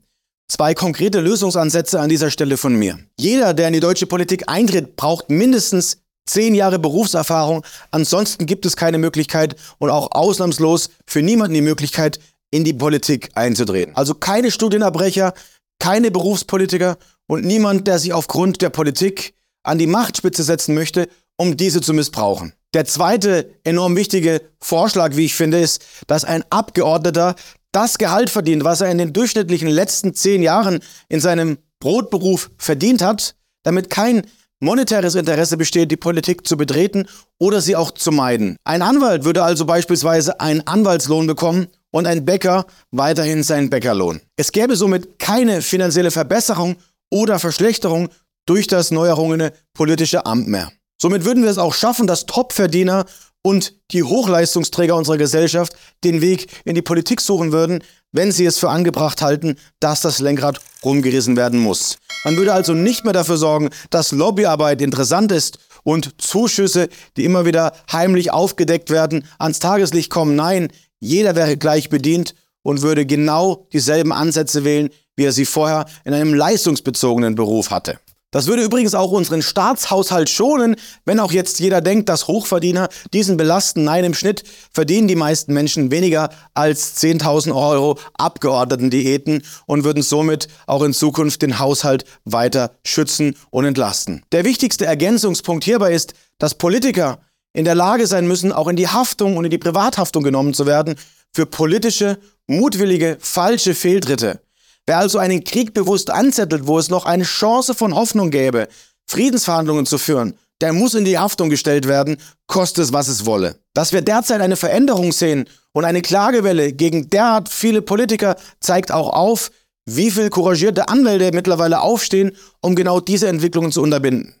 Zwei 0.46 0.74
konkrete 0.74 1.20
Lösungsansätze 1.20 2.00
an 2.00 2.10
dieser 2.10 2.30
Stelle 2.30 2.58
von 2.58 2.74
mir. 2.74 2.98
Jeder, 3.18 3.54
der 3.54 3.68
in 3.68 3.72
die 3.72 3.80
deutsche 3.80 4.06
Politik 4.06 4.44
eintritt, 4.46 4.94
braucht 4.94 5.30
mindestens 5.30 6.03
zehn 6.26 6.54
Jahre 6.54 6.78
Berufserfahrung. 6.78 7.64
Ansonsten 7.90 8.46
gibt 8.46 8.66
es 8.66 8.76
keine 8.76 8.98
Möglichkeit 8.98 9.56
und 9.78 9.90
auch 9.90 10.12
ausnahmslos 10.12 10.90
für 11.06 11.22
niemanden 11.22 11.54
die 11.54 11.60
Möglichkeit, 11.60 12.18
in 12.50 12.64
die 12.64 12.72
Politik 12.72 13.30
einzutreten. 13.34 13.96
Also 13.96 14.14
keine 14.14 14.50
Studienabbrecher, 14.50 15.34
keine 15.80 16.10
Berufspolitiker 16.10 16.98
und 17.26 17.44
niemand, 17.44 17.86
der 17.88 17.98
sich 17.98 18.12
aufgrund 18.12 18.62
der 18.62 18.70
Politik 18.70 19.34
an 19.64 19.78
die 19.78 19.86
Machtspitze 19.86 20.44
setzen 20.44 20.74
möchte, 20.74 21.08
um 21.36 21.56
diese 21.56 21.80
zu 21.80 21.92
missbrauchen. 21.92 22.52
Der 22.74 22.84
zweite 22.84 23.50
enorm 23.64 23.96
wichtige 23.96 24.40
Vorschlag, 24.60 25.16
wie 25.16 25.24
ich 25.24 25.34
finde, 25.34 25.60
ist, 25.60 25.84
dass 26.06 26.24
ein 26.24 26.44
Abgeordneter 26.50 27.34
das 27.72 27.98
Gehalt 27.98 28.30
verdient, 28.30 28.62
was 28.62 28.80
er 28.80 28.90
in 28.90 28.98
den 28.98 29.12
durchschnittlichen 29.12 29.68
letzten 29.68 30.14
zehn 30.14 30.42
Jahren 30.42 30.80
in 31.08 31.20
seinem 31.20 31.58
Brotberuf 31.80 32.50
verdient 32.56 33.02
hat, 33.02 33.34
damit 33.64 33.90
kein 33.90 34.26
monetäres 34.64 35.14
Interesse 35.14 35.56
besteht, 35.56 35.90
die 35.90 35.96
Politik 35.96 36.46
zu 36.46 36.56
betreten 36.56 37.06
oder 37.38 37.60
sie 37.60 37.76
auch 37.76 37.92
zu 37.92 38.10
meiden. 38.10 38.56
Ein 38.64 38.82
Anwalt 38.82 39.24
würde 39.24 39.44
also 39.44 39.66
beispielsweise 39.66 40.40
einen 40.40 40.66
Anwaltslohn 40.66 41.26
bekommen 41.26 41.68
und 41.92 42.06
ein 42.06 42.24
Bäcker 42.24 42.66
weiterhin 42.90 43.42
seinen 43.42 43.70
Bäckerlohn. 43.70 44.20
Es 44.36 44.50
gäbe 44.50 44.74
somit 44.74 45.18
keine 45.18 45.62
finanzielle 45.62 46.10
Verbesserung 46.10 46.76
oder 47.10 47.38
Verschlechterung 47.38 48.08
durch 48.46 48.66
das 48.66 48.90
neu 48.90 49.06
errungene 49.06 49.52
politische 49.74 50.26
Amt 50.26 50.48
mehr. 50.48 50.72
Somit 51.00 51.24
würden 51.24 51.42
wir 51.42 51.50
es 51.50 51.58
auch 51.58 51.74
schaffen, 51.74 52.06
dass 52.06 52.26
Topverdiener 52.26 53.04
und 53.46 53.74
die 53.90 54.02
Hochleistungsträger 54.02 54.96
unserer 54.96 55.18
Gesellschaft 55.18 55.74
den 56.02 56.20
Weg 56.22 56.48
in 56.64 56.74
die 56.74 56.82
Politik 56.82 57.20
suchen 57.20 57.52
würden, 57.52 57.84
wenn 58.10 58.32
sie 58.32 58.46
es 58.46 58.58
für 58.58 58.70
angebracht 58.70 59.20
halten, 59.22 59.56
dass 59.80 60.00
das 60.00 60.18
Lenkrad 60.18 60.60
rumgerissen 60.82 61.36
werden 61.36 61.60
muss. 61.60 61.98
Man 62.24 62.36
würde 62.36 62.54
also 62.54 62.72
nicht 62.72 63.04
mehr 63.04 63.12
dafür 63.12 63.36
sorgen, 63.36 63.68
dass 63.90 64.12
Lobbyarbeit 64.12 64.80
interessant 64.80 65.30
ist 65.30 65.58
und 65.82 66.20
Zuschüsse, 66.22 66.88
die 67.18 67.24
immer 67.24 67.44
wieder 67.44 67.74
heimlich 67.92 68.32
aufgedeckt 68.32 68.88
werden, 68.88 69.26
ans 69.38 69.58
Tageslicht 69.58 70.10
kommen. 70.10 70.36
Nein, 70.36 70.68
jeder 70.98 71.36
wäre 71.36 71.58
gleich 71.58 71.90
bedient 71.90 72.34
und 72.62 72.80
würde 72.80 73.04
genau 73.04 73.68
dieselben 73.74 74.12
Ansätze 74.12 74.64
wählen, 74.64 74.88
wie 75.16 75.24
er 75.24 75.32
sie 75.32 75.44
vorher 75.44 75.84
in 76.04 76.14
einem 76.14 76.32
leistungsbezogenen 76.32 77.34
Beruf 77.34 77.70
hatte. 77.70 77.98
Das 78.34 78.48
würde 78.48 78.64
übrigens 78.64 78.96
auch 78.96 79.12
unseren 79.12 79.42
Staatshaushalt 79.42 80.28
schonen, 80.28 80.74
wenn 81.04 81.20
auch 81.20 81.30
jetzt 81.30 81.60
jeder 81.60 81.80
denkt, 81.80 82.08
dass 82.08 82.26
Hochverdiener 82.26 82.88
diesen 83.12 83.36
belasten. 83.36 83.84
Nein, 83.84 84.02
im 84.02 84.12
Schnitt 84.12 84.42
verdienen 84.72 85.06
die 85.06 85.14
meisten 85.14 85.54
Menschen 85.54 85.92
weniger 85.92 86.30
als 86.52 87.00
10.000 87.00 87.54
Euro 87.54 87.96
Abgeordnetendiäten 88.14 89.44
und 89.66 89.84
würden 89.84 90.02
somit 90.02 90.48
auch 90.66 90.82
in 90.82 90.92
Zukunft 90.92 91.42
den 91.42 91.60
Haushalt 91.60 92.06
weiter 92.24 92.72
schützen 92.84 93.36
und 93.50 93.66
entlasten. 93.66 94.24
Der 94.32 94.44
wichtigste 94.44 94.84
Ergänzungspunkt 94.84 95.62
hierbei 95.62 95.92
ist, 95.92 96.14
dass 96.38 96.56
Politiker 96.56 97.20
in 97.52 97.64
der 97.64 97.76
Lage 97.76 98.08
sein 98.08 98.26
müssen, 98.26 98.50
auch 98.50 98.66
in 98.66 98.74
die 98.74 98.88
Haftung 98.88 99.36
und 99.36 99.44
in 99.44 99.52
die 99.52 99.58
Privathaftung 99.58 100.24
genommen 100.24 100.54
zu 100.54 100.66
werden 100.66 100.96
für 101.32 101.46
politische, 101.46 102.18
mutwillige, 102.48 103.16
falsche 103.20 103.76
Fehltritte. 103.76 104.40
Wer 104.86 104.98
also 104.98 105.18
einen 105.18 105.44
Krieg 105.44 105.72
bewusst 105.72 106.10
anzettelt, 106.10 106.66
wo 106.66 106.78
es 106.78 106.90
noch 106.90 107.06
eine 107.06 107.24
Chance 107.24 107.74
von 107.74 107.94
Hoffnung 107.94 108.30
gäbe, 108.30 108.68
Friedensverhandlungen 109.06 109.86
zu 109.86 109.98
führen, 109.98 110.34
der 110.60 110.72
muss 110.72 110.94
in 110.94 111.04
die 111.04 111.18
Haftung 111.18 111.50
gestellt 111.50 111.88
werden, 111.88 112.16
koste 112.46 112.82
es, 112.82 112.92
was 112.92 113.08
es 113.08 113.26
wolle. 113.26 113.56
Dass 113.74 113.92
wir 113.92 114.02
derzeit 114.02 114.40
eine 114.40 114.56
Veränderung 114.56 115.12
sehen 115.12 115.48
und 115.72 115.84
eine 115.84 116.02
Klagewelle 116.02 116.72
gegen 116.72 117.10
derart 117.10 117.48
viele 117.48 117.82
Politiker 117.82 118.36
zeigt 118.60 118.92
auch 118.92 119.10
auf, 119.10 119.50
wie 119.86 120.10
viel 120.10 120.30
couragierte 120.30 120.88
Anwälte 120.88 121.30
mittlerweile 121.34 121.80
aufstehen, 121.80 122.32
um 122.62 122.74
genau 122.74 123.00
diese 123.00 123.28
Entwicklungen 123.28 123.72
zu 123.72 123.82
unterbinden. 123.82 124.32